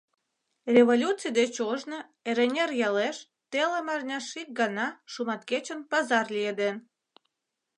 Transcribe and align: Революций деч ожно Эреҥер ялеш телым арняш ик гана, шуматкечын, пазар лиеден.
Революций 0.75 1.31
деч 1.39 1.53
ожно 1.71 1.99
Эреҥер 2.29 2.71
ялеш 2.87 3.17
телым 3.51 3.87
арняш 3.93 4.25
ик 4.41 4.49
гана, 4.59 4.87
шуматкечын, 5.11 5.79
пазар 5.91 6.25
лиеден. 6.35 6.77